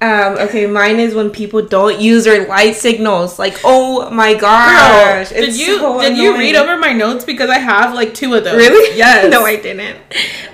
[0.00, 3.36] Um, okay, mine is when people don't use their light signals.
[3.38, 5.30] Like, oh my gosh.
[5.30, 8.34] did it's you so did you read over my notes because I have like two
[8.34, 8.54] of those?
[8.56, 8.78] Really?
[8.98, 9.30] Yes.
[9.30, 9.98] no, I didn't.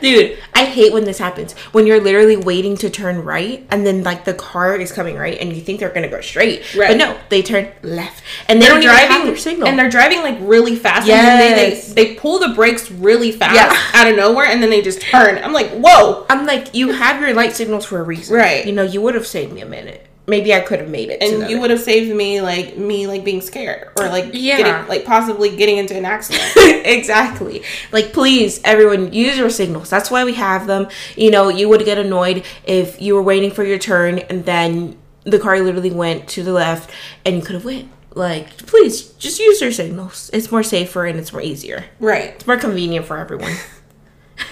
[0.02, 1.52] Dude, I hate when this happens.
[1.72, 5.38] When you're literally waiting to turn right and then like the car is coming right
[5.38, 6.74] and you think they're gonna go straight.
[6.74, 6.88] Right.
[6.90, 8.22] But no, they turn left.
[8.48, 9.68] And they they're don't even have driving their signal.
[9.68, 11.86] and they're driving like really fast Yes.
[11.88, 13.76] they, they they pull the brakes really fast Yeah.
[14.00, 15.36] out of nowhere and then they just turn.
[15.38, 16.24] I'm like, whoa.
[16.30, 18.36] I'm like, you have your light signals for a reason.
[18.36, 18.64] Right.
[18.66, 20.06] You know, you would have saved me a minute.
[20.26, 21.22] Maybe I could have made it.
[21.22, 24.56] And you would have saved me like me like being scared or like Yeah.
[24.56, 26.50] getting like possibly getting into an accident.
[26.86, 27.62] exactly.
[27.92, 29.90] Like, please, everyone, use your signals.
[29.90, 30.88] That's why we have them.
[31.14, 34.96] You know, you would get annoyed if you were waiting for your turn and then
[35.24, 36.90] the car literally went to the left
[37.26, 37.88] and you could have went.
[38.14, 40.30] Like, please, just use your signals.
[40.32, 41.84] It's more safer and it's more easier.
[42.00, 42.30] right.
[42.36, 43.56] It's more convenient for everyone.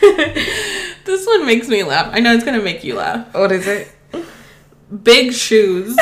[1.05, 2.11] This one makes me laugh.
[2.15, 3.27] I know it's gonna make you laugh.
[3.35, 3.89] Oh, what is it?
[5.03, 5.97] Big shoes.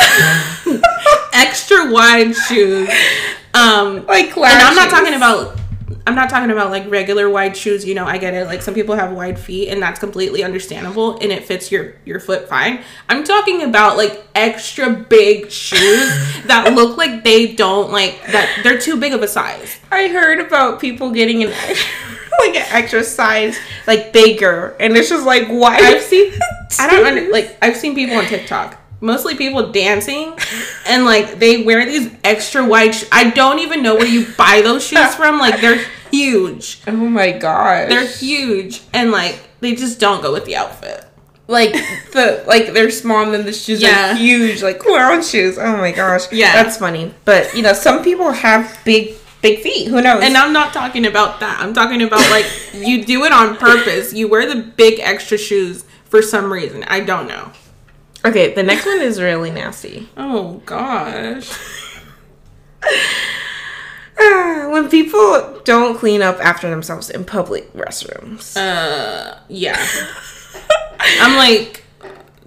[1.33, 2.88] Extra wide shoes.
[3.55, 5.57] Um Like, and I'm not talking about
[6.07, 8.46] I'm not talking about like regular wide shoes, you know, I get it.
[8.46, 12.18] Like some people have wide feet and that's completely understandable and it fits your your
[12.20, 12.83] foot fine.
[13.09, 16.09] I'm talking about like extra big shoes
[16.46, 19.79] that look like they don't like that they're too big of a size.
[19.92, 21.50] I heard about people getting an
[22.40, 25.76] like an extra size, like bigger, and it's just like why?
[25.76, 26.33] I've seen
[26.79, 30.34] I don't under, like I've seen people on TikTok, mostly people dancing
[30.86, 34.60] and like they wear these extra wide sh- I don't even know where you buy
[34.62, 35.38] those shoes from.
[35.38, 36.80] Like they're huge.
[36.86, 37.88] Oh my gosh!
[37.88, 41.04] They're huge and like they just don't go with the outfit.
[41.48, 41.72] like
[42.12, 44.12] the like they're small and then the shoes Yeah.
[44.12, 45.58] are huge, like clown shoes.
[45.58, 46.30] Oh my gosh!
[46.32, 46.52] Yeah.
[46.62, 47.14] that's funny.
[47.24, 49.88] But you know, some people have big big feet.
[49.88, 50.22] Who knows?
[50.22, 51.58] And I'm not talking about that.
[51.60, 54.12] I'm talking about like you do it on purpose.
[54.12, 56.84] You wear the big extra shoes for some reason.
[56.84, 57.50] I don't know.
[58.24, 60.09] Okay, the next one is really nasty.
[60.16, 61.50] Oh gosh.
[64.70, 68.56] When people don't clean up after themselves in public restrooms.
[68.56, 69.85] Uh yeah.
[71.00, 71.85] I'm like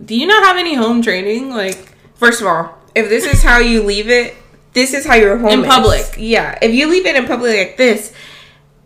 [0.03, 1.49] do you not have any home training?
[1.49, 4.35] Like First of all, if this is how you leave it,
[4.73, 5.67] this is how your home In is.
[5.67, 6.15] public.
[6.17, 8.13] Yeah, if you leave it in public like this,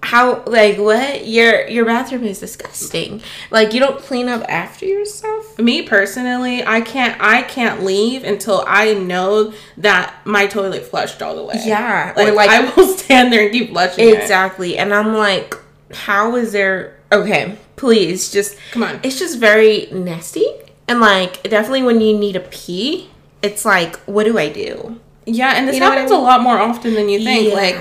[0.03, 1.25] how like what?
[1.27, 3.21] Your your bathroom is disgusting.
[3.51, 5.57] Like you don't clean up after yourself.
[5.60, 11.36] me personally, I can't I can't leave until I know that my toilet flushed all
[11.36, 11.55] the way.
[11.65, 14.21] Yeah, Like, like I will stand there and keep flushing it.
[14.21, 14.77] exactly.
[14.77, 15.55] And I'm like,
[15.93, 16.97] how is there?
[17.12, 18.99] Okay, please just Come on.
[19.03, 20.45] It's just very nasty,
[20.88, 23.10] and like definitely when you need a pee,
[23.41, 24.99] it's like, what do I do?
[25.25, 26.19] Yeah, and this You know what I happens mean?
[26.21, 27.49] a lot more often than you think.
[27.49, 27.53] Yeah.
[27.55, 27.75] Like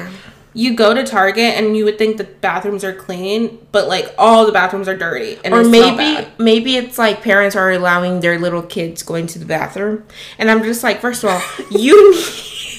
[0.57, 4.47] you go to Target and you would think the bathrooms are clean, but like all
[4.47, 8.63] the bathrooms are dirty and or maybe maybe it's like parents are allowing their little
[8.63, 10.05] kids going to the bathroom
[10.39, 12.25] and i'm just like first of all you need,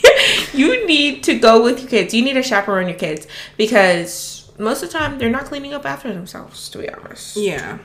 [0.54, 4.82] you need to go with your kids you need to chaperone your kids because most
[4.82, 7.78] of the time they're not cleaning up after themselves to be honest Yeah.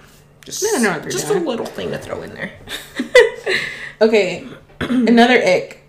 [0.44, 1.44] just, They don't know what they're just doing.
[1.44, 2.52] a little thing to throw in there
[4.00, 4.48] Okay,
[4.80, 5.80] another ick.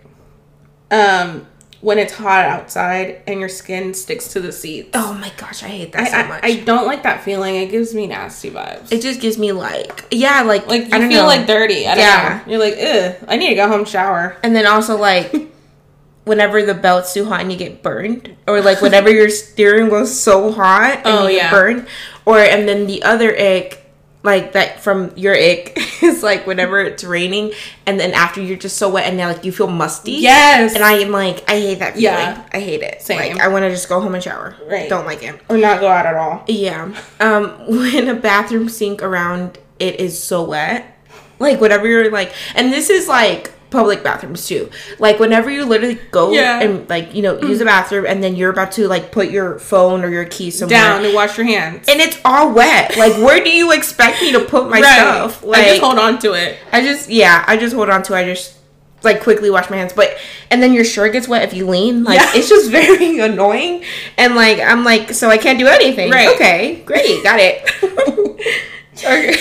[0.90, 1.46] Um,
[1.84, 4.88] when it's hot outside and your skin sticks to the seats.
[4.94, 7.56] oh my gosh i hate that I, so much I don't like that feeling.
[7.56, 8.90] It gives me nasty vibes.
[8.90, 11.26] it just gives me like yeah like like you I feel know.
[11.26, 11.86] like dirty.
[11.86, 12.42] I don't Yeah.
[12.46, 12.50] know.
[12.52, 14.36] You're like, ugh, I need to go home shower.
[14.42, 15.30] And then also like
[16.24, 20.06] whenever the belt's too hot and you get burned, or like whenever your steering wheel
[20.06, 21.42] so hot and Oh, you yeah.
[21.44, 21.86] get burned,
[22.24, 23.83] or and then the other ick
[24.24, 27.52] like that from your ick is like whenever it's raining
[27.86, 30.12] and then after you're just so wet and now like you feel musty.
[30.12, 30.74] Yes.
[30.74, 32.04] And I am like, I hate that feeling.
[32.04, 32.48] Yeah.
[32.52, 33.02] I hate it.
[33.02, 33.18] Same.
[33.18, 34.56] Like I want to just go home and shower.
[34.66, 34.88] Right.
[34.88, 35.40] Don't like it.
[35.48, 36.42] or not go out at all.
[36.48, 36.94] Yeah.
[37.20, 40.98] Um, when a bathroom sink around it is so wet,
[41.38, 44.70] like whatever you're like, and this is like public bathrooms too.
[44.98, 46.60] Like whenever you literally go Yeah.
[46.62, 49.58] and like you know use a bathroom and then you're about to like put your
[49.58, 50.78] phone or your key somewhere.
[50.78, 51.88] Down to wash your hands.
[51.88, 52.96] And it's all wet.
[52.96, 55.42] Like, where do you expect me to put my stuff?
[55.44, 56.58] Like, I just hold on to it.
[56.72, 58.14] I just, yeah, I just hold on to.
[58.14, 58.18] it.
[58.18, 58.54] I just
[59.02, 60.16] like quickly wash my hands, but
[60.50, 62.04] and then your shirt gets wet if you lean.
[62.04, 62.30] Like, Yeah.
[62.34, 63.84] it's just very annoying.
[64.16, 66.10] And like, I'm like, so I can't do anything.
[66.10, 66.28] Right.
[66.34, 67.68] Okay, great, got it.
[69.04, 69.34] okay.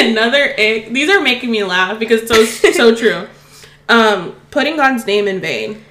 [0.10, 0.92] Another ick.
[0.92, 3.26] These are making me laugh because it's so so true.
[3.88, 5.84] Um, putting God's name in vain.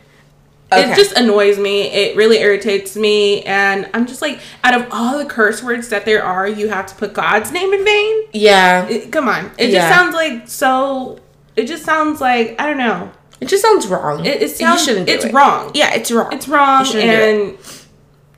[0.74, 0.90] Okay.
[0.92, 1.82] It just annoys me.
[1.88, 6.06] It really irritates me, and I'm just like, out of all the curse words that
[6.06, 8.24] there are, you have to put God's name in vain.
[8.32, 9.80] Yeah, It- come on, it Yeah.
[9.80, 11.20] just sounds like so.
[11.58, 13.12] It just sounds like I don't know.
[13.42, 14.26] it just sounds wrong.
[14.26, 14.80] It, it sounds.
[14.82, 15.34] you shouldn't do it's it.
[15.34, 15.72] wrong.
[15.74, 16.32] Yeah, it's wrong.
[16.32, 17.30] It's wrong, You shouldn't do it.
[17.50, 17.58] and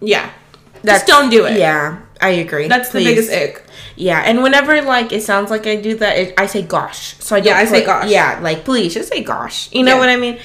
[0.09, 0.29] yeah,
[0.81, 1.59] That's- just don't do it.
[1.59, 2.67] Yeah, I agree.
[2.67, 3.05] that's the Please.
[3.27, 3.63] biggest ick.
[3.95, 7.15] Yeah, and whenever like it sounds like I do that, it, I say gosh.
[7.19, 8.09] So I Yeah, I say gosh.
[8.09, 9.69] Yeah, like please just say gosh.
[9.71, 9.99] You know Yeah.
[9.99, 10.39] what I mean?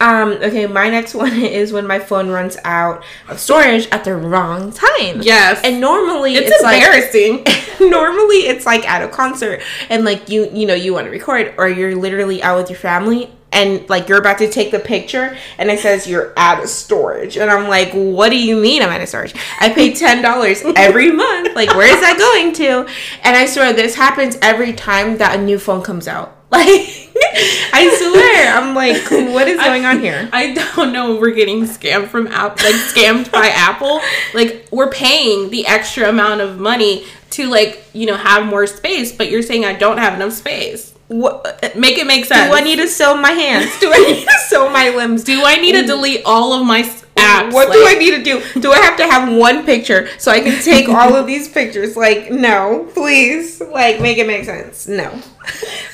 [0.00, 4.14] Um, okay, my next one is when my phone runs out of storage at the
[4.16, 5.22] wrong time.
[5.22, 5.60] Yes.
[5.64, 7.44] and normally It's, it's, like embarrassing.
[7.90, 11.52] normally it's like at a concert and like you you know you want to record
[11.58, 15.36] or you're literally out with your family and like you're about to take the picture
[15.58, 17.36] and it says you're out of storage.
[17.36, 19.34] And i'm like what do you mean i'm out of storage?
[19.60, 21.54] I pay $10 every month.
[21.54, 22.92] Like where is that going to?
[23.22, 26.36] And i swear this happens every time that a new phone comes out.
[26.54, 27.10] Like
[27.72, 28.54] i swear.
[28.54, 30.28] I'm like what is going on here?
[30.32, 31.16] I don't know.
[31.16, 34.00] We're getting scammed from app, like scammed by Apple.
[34.34, 39.10] Like we're paying the extra amount of money to like you know have more space,
[39.10, 40.93] but you're saying I don't have enough space.
[41.08, 42.50] What Make it make sense.
[42.50, 45.42] do i need to sew my hands do i need to sew my limbs Do
[45.44, 46.82] I need to delete all of my
[47.16, 47.52] apps?
[47.52, 48.60] What do I need to do?
[48.60, 51.96] Do I have to have one picture so I can take all of these pictures?
[51.96, 53.60] Like, no, please.
[53.60, 54.86] Like, make it make sense.
[54.88, 55.10] No.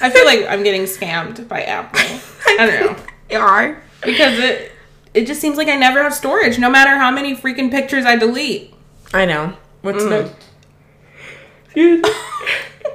[0.01, 2.01] I feel like I'm getting scammed by Apple.
[2.47, 2.97] I don't know
[3.31, 3.83] You are.
[4.05, 4.73] because it
[5.15, 8.17] it just seems like I never have storage, no matter how many freaking pictures I
[8.17, 8.73] delete.
[9.13, 9.55] I know.
[9.83, 10.33] What's Mm.
[11.75, 12.15] the?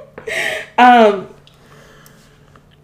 [0.78, 1.28] Um,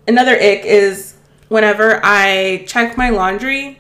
[0.09, 1.15] another ick is
[1.49, 3.79] whenever I check my laundry,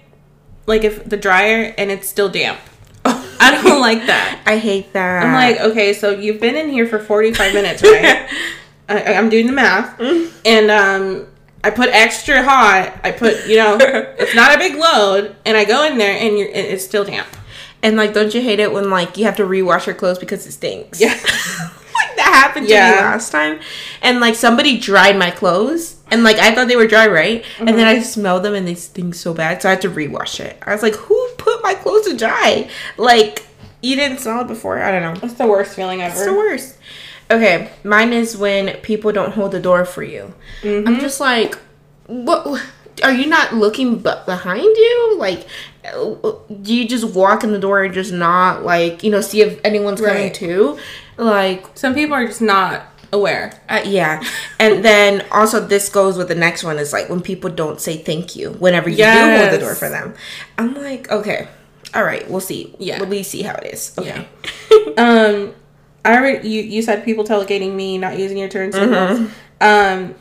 [0.67, 2.59] like if the dryer and it's still damp.
[3.05, 4.41] I don't like that.
[4.47, 5.25] I hate that.
[5.25, 8.29] I'm like, okay, so you've been in here for 45 minutes, right?
[8.89, 9.99] I, I'm doing the math,
[10.45, 11.27] and um,
[11.65, 13.01] I put extra hot.
[13.03, 16.39] I put, you know, it's not a big load, and I go in there and
[16.39, 17.27] you're, it's still damp.
[17.83, 20.47] and like, don't you hate it when like you have to rewash your clothes because
[20.47, 21.01] it stinks?
[21.01, 21.09] Yeah.
[21.09, 22.91] like that happened to Yeah.
[22.91, 23.59] me last time,
[24.03, 27.45] and like somebody dried my clothes, and like I thought they were dry, right?
[27.59, 30.39] And then I smelled them and they stink so bad, so I had to rewash
[30.39, 30.57] it.
[30.65, 32.69] I was like, who put my clothes to dry?
[32.97, 33.45] Like,
[33.83, 34.81] you didn't smell it before?
[34.81, 35.21] I don't know.
[35.27, 36.15] It's the worst feeling ever.
[36.15, 36.79] It's the worst.
[37.31, 40.35] Okay, mine is when people don't hold the door for you.
[40.63, 41.57] I'm just like,
[42.07, 42.63] what?
[43.03, 45.17] Are you not looking behind you?
[45.19, 45.47] Like,
[45.85, 46.15] uh,
[46.61, 49.59] do you just walk in the door and just not like you know see if
[49.65, 50.35] anyone's coming Right.
[50.35, 50.79] too?
[51.17, 53.53] Like, Some people are just not aware.
[53.69, 54.23] uh, yeah.
[54.59, 57.99] And then also this goes with the next one is like when people don't say
[57.99, 60.15] thank you whenever you do hold the door for them.
[60.59, 61.49] I'm like, okay,
[61.95, 62.75] all right, we'll see.
[62.79, 63.03] Yeah.
[63.05, 63.95] we see how it is.
[63.99, 64.27] Okay.
[64.99, 65.55] Um,
[66.05, 69.31] I already you you said people delegating me not using your turn signals.
[69.61, 70.15] Um,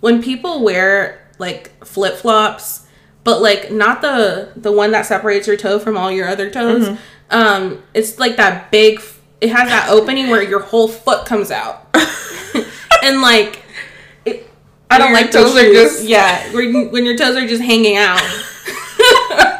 [0.00, 2.86] when people wear like flip flops,
[3.24, 6.96] but like not the the one that separates your toe from all your other toes.
[7.30, 9.02] Um, it's like that big.
[9.40, 11.79] It has that opening where your whole foot comes out,
[13.02, 13.62] and like.
[14.24, 14.48] It,
[14.90, 18.20] I don't like toes are just- yeah when, when your toes are just hanging out.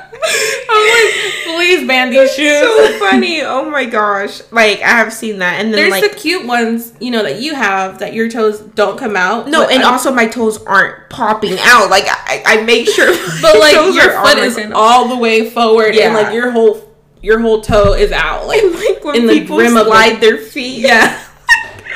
[0.73, 2.59] I'm like, please ban these shoes.
[2.61, 3.43] so funny.
[3.43, 4.41] Oh my gosh.
[4.53, 5.61] Like I have seen that.
[5.61, 8.61] And then There's like the cute ones, you know, that you have that your toes
[8.61, 9.49] don't come out.
[9.49, 11.91] No, and I- also my toes aren't popping out.
[11.91, 13.07] Like I, I make sure
[13.43, 16.07] but like your foot is all the way forward, Yeah.
[16.07, 16.87] and like your whole
[17.23, 20.39] your whole toe is out, like, like when in the people of the- slide their
[20.39, 20.81] feet.
[20.81, 21.23] yeah.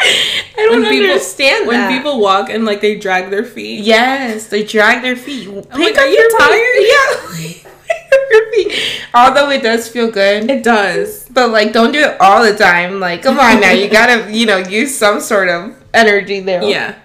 [0.56, 3.80] I don't When people- understand When people walk and like they drag their feet.
[3.84, 5.48] Yes, they drag their feet.
[5.48, 6.76] like, Pick are you tired?
[6.76, 7.64] feet.
[7.64, 7.70] Yeah.
[7.86, 8.72] pick up your feet.
[9.14, 11.28] Although it does feel good, It does.
[11.30, 13.00] but like don't do it all the time.
[13.00, 16.62] Like come on now, you gotta you know use some sort of energy there.
[16.62, 16.96] Yeah.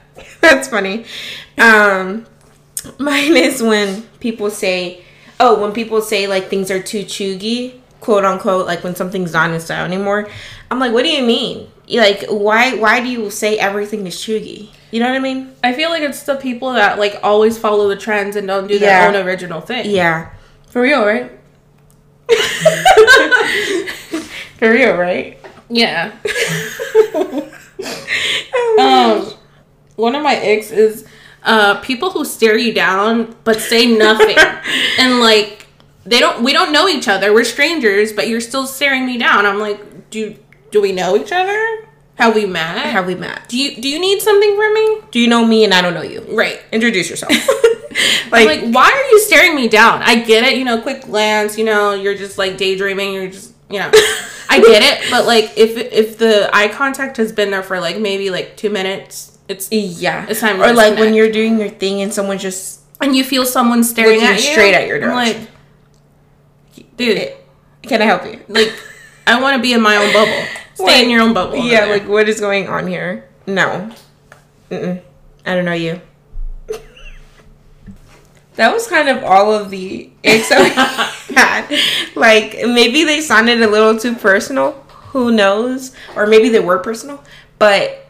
[0.42, 1.06] That's funny.
[1.58, 2.26] Um,
[2.98, 5.04] mine is when people say,
[5.40, 9.52] oh, when people say like things are too cheugy, quote unquote, like when something's not
[9.52, 10.30] in style anymore.
[10.72, 11.70] I'm like, what do you mean?
[11.90, 14.70] Like why why do you say everything is cheugy?
[14.92, 15.54] You know what I mean?
[15.64, 18.80] I feel like it's the people that like always follow the trends and don't do
[18.80, 19.90] their own original thing.
[19.90, 20.32] Yeah.
[20.68, 21.32] For real, right?
[24.58, 25.38] For real, right?
[25.70, 26.12] Yeah.
[27.16, 27.44] um,
[28.80, 29.34] Um,
[29.96, 31.06] one of my icks is
[31.44, 34.38] uh people who stare you down but say nothing
[35.00, 35.68] and like
[36.06, 39.46] they don't we don't know each other we're strangers but you're still staring me down
[39.46, 40.36] i'm like do
[40.72, 43.48] do we know each other have we met how we met?
[43.48, 45.94] do you do you need something from me Do you know me and I don't
[45.94, 46.22] know you?
[46.36, 47.32] right Introduce yourself.
[48.32, 51.58] like, like why are you staring me down i get it you know quick glance
[51.58, 53.90] you know you're just like daydreaming you're just you know
[54.50, 57.98] i get it but like if if the eye contact has been there for like
[57.98, 60.28] maybe like two minutes it's yeah.
[60.30, 63.24] It's time to or like when you're doing your thing and someone just and you
[63.24, 65.48] feel someone staring at you straight at your I'm direction.
[66.76, 67.34] like dude
[67.84, 68.40] can I help you?
[68.48, 68.72] like
[69.28, 71.86] i want to be in my own bubble stay Like, in your own bubble Yeah,
[71.86, 71.94] there.
[72.00, 73.28] like what is going on here?
[73.48, 73.92] No.
[74.72, 75.02] Mm-mm.
[75.46, 76.00] I don't know you.
[78.56, 80.50] That was kind of all of the icks
[81.36, 81.68] had.
[82.16, 84.72] Like maybe they sounded a little too personal.
[85.14, 85.96] Who knows?
[86.16, 87.24] Or maybe they were personal.
[87.58, 88.06] But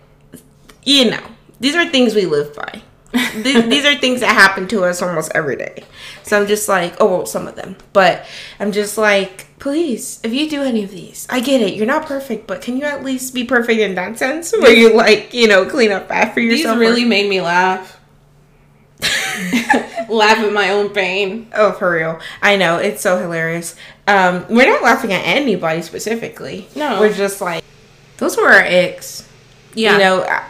[0.84, 1.24] you know,
[1.60, 2.82] these are things we live by.
[3.14, 5.84] These, these are things that happen to us almost every day.
[6.24, 7.76] So I'm just like, oh, well, some of them.
[7.94, 8.26] But
[8.60, 11.74] I'm just like, please, if you do any of these, I get it.
[11.74, 14.52] You're not perfect, but can you at least be perfect in that sense?
[14.54, 16.78] Where you like, you know, clean up after these yourself.
[16.78, 17.96] or- really made me laugh
[20.10, 22.20] laugh at my own pain Oh, for real.
[22.42, 22.78] I know.
[22.78, 23.76] It's so hilarious.
[24.08, 26.68] Um, we're not laughing at anybody specifically.
[26.76, 27.00] No.
[27.00, 27.64] We're just like,
[28.18, 29.28] those were our icks.
[29.74, 30.42] yeah You know,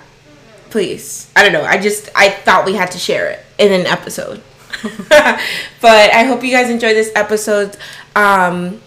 [0.70, 1.30] please.
[1.36, 1.63] I don't know.
[1.63, 4.41] I just, I thought we had to share it in an episode.
[5.09, 7.76] but I hope you guys enjoyed this episode.
[8.15, 8.82] Um,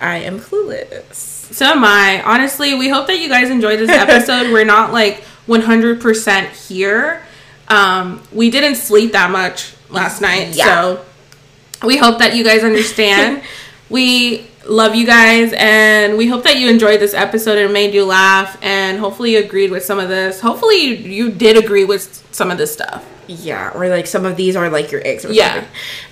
[0.00, 1.14] I am clueless.
[1.14, 5.22] so am i honestly we hope that you guys enjoyed this episode we're not like
[5.46, 7.22] 100% here
[7.68, 10.64] um we didn't sleep that much last night Yeah.
[10.64, 11.04] so
[11.86, 13.42] we hope that you guys understand
[13.90, 18.04] we love you guys and we hope that you enjoyed this episode and made you
[18.04, 22.26] laugh and hopefully you agreed with some of this hopefully you, you did agree with
[22.32, 25.32] some of this stuff Yeah, or like some of these are like your eggs or
[25.32, 25.64] Yeah.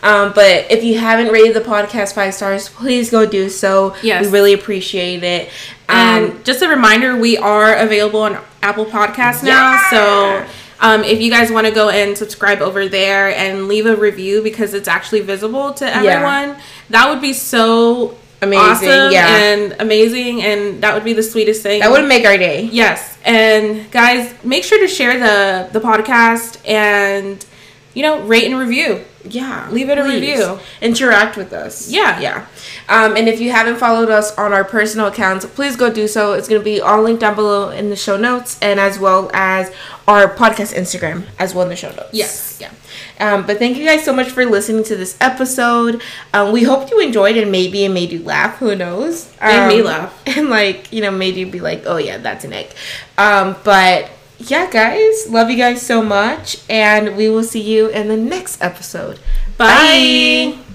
[0.03, 3.95] Um, but if you haven't rated the podcast five stars, please go do so.
[4.03, 4.27] Yes.
[4.27, 5.51] We really appreciate it.
[5.89, 9.73] And Um, just a reminder, we are available on Apple podcast now.
[9.73, 9.91] Yeah.
[9.91, 10.47] So
[10.81, 14.43] um, if you guys want to go and subscribe over there and leave a review
[14.43, 16.57] because it's actually visible to everyone,
[16.91, 19.37] that would be so Amazing, awesome yeah.
[19.37, 21.81] and amazing, and that would be the sweetest thing.
[21.81, 22.63] that would make our day.
[22.63, 27.45] Yes, and guys, make sure to share the the podcast and
[27.93, 29.05] you know rate and review.
[29.25, 29.69] Yeah.
[29.71, 30.59] Leave it a review.
[30.81, 31.91] Interact with us.
[31.91, 32.19] Yeah.
[32.21, 32.47] Yeah.
[32.89, 36.33] Um, and if you haven't followed us on our personal accounts, please go do so.
[36.33, 39.31] It's going to be all linked down below in the show notes and as well
[39.35, 39.71] as
[40.09, 42.09] our podcast Instagram as well in the show notes.
[42.13, 42.59] Yes.
[42.61, 42.73] Yeah.
[43.21, 46.01] Um, but thank you guys so much for listening to this episode.
[46.33, 48.57] Um, we hope you enjoyed and maybe it made you laugh.
[48.59, 49.31] Who knows?
[49.43, 50.23] Made me Um, laugh.
[50.39, 52.71] And like, you know, made you be like, oh yeah, that's an egg.
[53.19, 54.11] Um, but
[54.49, 56.59] yeah, guys, love you guys so much.
[56.69, 59.19] And we will see you in the next episode.
[59.57, 60.55] Bye.
[60.57, 60.70] Bye.